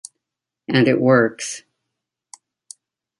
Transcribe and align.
And 0.67 0.87
it 0.87 0.99
works. 0.99 1.61